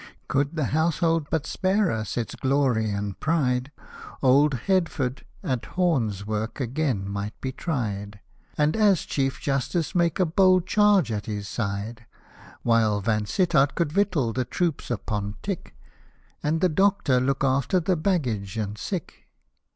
Could 0.27 0.55
the 0.55 0.63
Household 0.73 1.27
but 1.29 1.45
spare 1.45 1.91
us 1.91 2.17
its 2.17 2.33
glory 2.33 2.89
and 2.89 3.19
pride. 3.19 3.71
Old 4.23 4.55
H— 4.67 4.85
df— 4.85 5.15
t 5.17 5.23
at 5.43 5.65
horn 5.65 6.11
works 6.25 6.59
again 6.59 7.07
might 7.07 7.39
be 7.39 7.51
tried. 7.51 8.19
And 8.57 8.73
the 8.73 8.95
Ch— 8.95 9.19
f 9.19 9.39
J— 9.39 9.59
st— 9.59 9.93
e 9.93 9.93
make 9.95 10.15
2i 10.15 10.35
bold 10.35 10.65
charge 10.65 11.09
dit 11.09 11.27
his 11.27 11.47
side: 11.47 12.07
While 12.63 12.99
V— 13.01 13.11
ns— 13.21 13.35
tt— 13.37 13.49
t 13.51 13.65
could 13.75 13.91
victual 13.91 14.33
the 14.33 14.43
troops 14.43 14.89
upon 14.89 15.35
tick, 15.43 15.75
And 16.41 16.61
the 16.61 16.69
Doctor 16.69 17.19
look 17.21 17.43
after 17.43 17.79
the 17.79 17.95
baggage 17.95 18.57
and 18.57 18.79
sick. 18.79 19.27